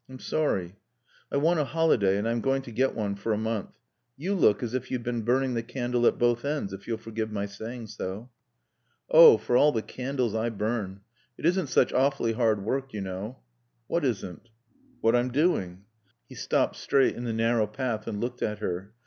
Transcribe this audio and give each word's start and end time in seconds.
"I'm 0.09 0.17
sorry." 0.17 0.77
"I 1.31 1.37
want 1.37 1.59
a 1.59 1.63
holiday. 1.63 2.17
And 2.17 2.27
I'm 2.27 2.41
going 2.41 2.63
to 2.63 2.71
get 2.71 2.95
one 2.95 3.13
for 3.13 3.33
a 3.33 3.37
month. 3.37 3.69
You 4.17 4.33
look 4.33 4.63
as 4.63 4.73
if 4.73 4.89
you'd 4.89 5.03
been 5.03 5.21
burning 5.21 5.53
the 5.53 5.61
candle 5.61 6.07
at 6.07 6.17
both 6.17 6.43
ends, 6.43 6.73
if 6.73 6.87
you'll 6.87 6.97
forgive 6.97 7.31
my 7.31 7.45
saying 7.45 7.85
so." 7.85 8.31
"Oh 9.11 9.37
for 9.37 9.55
all 9.55 9.71
the 9.71 9.83
candles 9.83 10.33
I 10.33 10.49
burn! 10.49 11.01
It 11.37 11.45
isn't 11.45 11.67
such 11.67 11.93
awfully 11.93 12.33
hard 12.33 12.63
work, 12.63 12.93
you 12.93 13.01
know." 13.01 13.41
"What 13.85 14.03
isn't?" 14.03 14.49
"What 15.01 15.15
I'm 15.15 15.29
doing." 15.29 15.83
He 16.27 16.33
stopped 16.33 16.77
straight 16.77 17.13
in 17.15 17.25
the 17.25 17.31
narrow 17.33 17.67
path 17.67 18.07
and 18.07 18.19
looked 18.19 18.41
at 18.41 18.57
her. 18.57 18.95